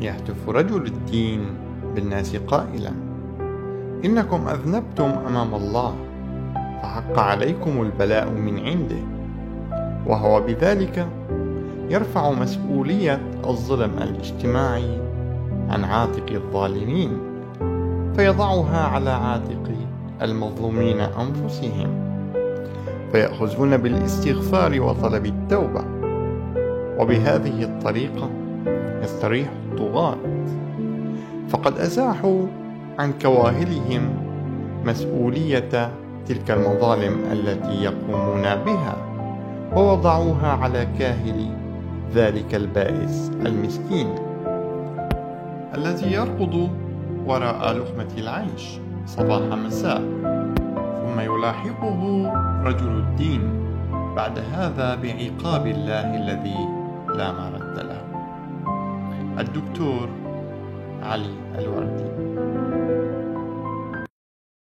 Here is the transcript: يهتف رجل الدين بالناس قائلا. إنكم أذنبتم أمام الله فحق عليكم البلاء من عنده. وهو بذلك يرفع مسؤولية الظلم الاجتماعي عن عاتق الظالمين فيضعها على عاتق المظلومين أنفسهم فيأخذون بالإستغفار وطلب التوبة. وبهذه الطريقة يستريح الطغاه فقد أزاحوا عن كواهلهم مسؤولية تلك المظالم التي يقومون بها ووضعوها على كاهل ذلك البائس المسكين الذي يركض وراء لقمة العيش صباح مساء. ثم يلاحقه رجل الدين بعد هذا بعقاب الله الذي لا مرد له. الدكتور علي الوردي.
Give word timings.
يهتف 0.00 0.48
رجل 0.48 0.86
الدين 0.86 1.40
بالناس 1.94 2.36
قائلا. 2.36 2.92
إنكم 4.04 4.48
أذنبتم 4.48 5.10
أمام 5.28 5.54
الله 5.54 5.94
فحق 6.82 7.18
عليكم 7.18 7.82
البلاء 7.82 8.30
من 8.30 8.58
عنده. 8.58 9.02
وهو 10.06 10.40
بذلك 10.40 11.08
يرفع 11.90 12.30
مسؤولية 12.30 13.20
الظلم 13.46 13.90
الاجتماعي 13.98 14.98
عن 15.68 15.84
عاتق 15.84 16.30
الظالمين 16.30 17.18
فيضعها 18.16 18.86
على 18.86 19.10
عاتق 19.10 19.70
المظلومين 20.22 21.00
أنفسهم 21.00 22.10
فيأخذون 23.12 23.76
بالإستغفار 23.76 24.80
وطلب 24.80 25.26
التوبة. 25.26 25.84
وبهذه 26.98 27.62
الطريقة 27.62 28.30
يستريح 29.02 29.48
الطغاه 29.72 30.16
فقد 31.48 31.78
أزاحوا 31.78 32.46
عن 32.98 33.12
كواهلهم 33.22 34.02
مسؤولية 34.84 35.90
تلك 36.26 36.50
المظالم 36.50 37.16
التي 37.32 37.84
يقومون 37.84 38.42
بها 38.42 38.96
ووضعوها 39.76 40.48
على 40.48 40.86
كاهل 40.98 41.46
ذلك 42.14 42.54
البائس 42.54 43.30
المسكين 43.46 44.14
الذي 45.74 46.12
يركض 46.12 46.68
وراء 47.26 47.72
لقمة 47.72 48.08
العيش 48.18 48.78
صباح 49.06 49.58
مساء. 49.58 50.02
ثم 51.00 51.20
يلاحقه 51.20 52.32
رجل 52.64 52.88
الدين 52.88 53.42
بعد 54.16 54.38
هذا 54.52 54.94
بعقاب 54.94 55.66
الله 55.66 56.16
الذي 56.16 56.58
لا 57.16 57.32
مرد 57.32 57.78
له. 57.78 57.89
الدكتور 59.40 60.08
علي 61.02 61.34
الوردي. 61.58 62.10